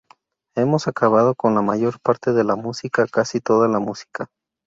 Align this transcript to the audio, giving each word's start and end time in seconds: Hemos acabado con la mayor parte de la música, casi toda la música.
Hemos 0.55 0.87
acabado 0.87 1.35
con 1.35 1.53
la 1.53 1.61
mayor 1.61 1.99
parte 1.99 2.33
de 2.33 2.43
la 2.43 2.55
música, 2.55 3.05
casi 3.05 3.39
toda 3.39 3.67
la 3.67 3.77
música. 3.77 4.31